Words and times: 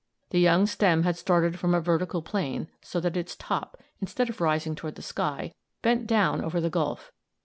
The 0.31 0.39
young 0.39 0.65
stem 0.65 1.03
had 1.03 1.15
started 1.15 1.59
from 1.59 1.75
a 1.75 1.79
vertical 1.79 2.23
plane, 2.23 2.69
so 2.81 2.99
that 3.01 3.15
its 3.15 3.35
top, 3.35 3.77
instead 3.99 4.29
of 4.31 4.41
rising 4.41 4.73
toward 4.73 4.95
the 4.95 5.03
sky, 5.03 5.53
bent 5.83 6.07
down 6.07 6.43
over 6.43 6.59
the 6.59 6.71
gulf. 6.71 7.11